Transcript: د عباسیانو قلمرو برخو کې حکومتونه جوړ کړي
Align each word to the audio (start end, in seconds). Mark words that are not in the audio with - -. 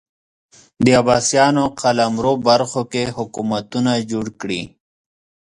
د 0.83 0.85
عباسیانو 1.01 1.63
قلمرو 1.81 2.33
برخو 2.47 2.81
کې 2.91 3.03
حکومتونه 3.17 3.91
جوړ 4.11 4.25
کړي 4.41 4.61